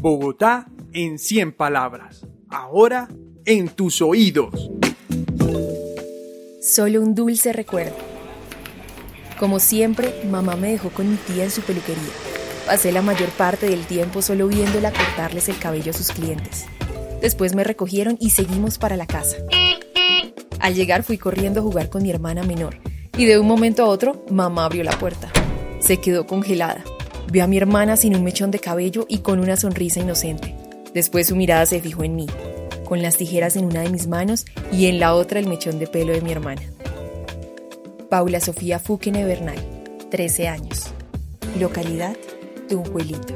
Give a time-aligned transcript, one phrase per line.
[0.00, 2.26] Bogotá en 100 palabras.
[2.48, 3.08] Ahora
[3.44, 4.70] en tus oídos.
[6.62, 7.96] Solo un dulce recuerdo.
[9.38, 12.02] Como siempre, mamá me dejó con mi tía en su peluquería.
[12.66, 16.66] Pasé la mayor parte del tiempo solo viéndola cortarles el cabello a sus clientes.
[17.20, 19.36] Después me recogieron y seguimos para la casa.
[20.60, 22.76] Al llegar fui corriendo a jugar con mi hermana menor
[23.16, 25.30] y de un momento a otro mamá abrió la puerta.
[25.80, 26.84] Se quedó congelada.
[27.28, 30.54] Vio a mi hermana sin un mechón de cabello y con una sonrisa inocente.
[30.94, 32.26] Después su mirada se fijó en mí,
[32.84, 35.86] con las tijeras en una de mis manos y en la otra el mechón de
[35.86, 36.62] pelo de mi hermana.
[38.08, 39.58] Paula Sofía Fuquene Bernal,
[40.10, 40.86] 13 años.
[41.58, 42.16] Localidad
[42.68, 43.34] Tunjuelito.